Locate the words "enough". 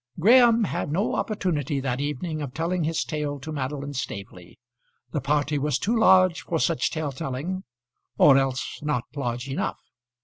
9.47-9.77